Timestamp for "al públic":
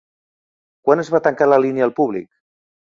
1.91-2.31